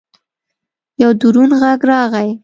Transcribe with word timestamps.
یو 1.01 1.11
دروند 1.21 1.51
غږ 1.61 1.79
راغی! 1.89 2.29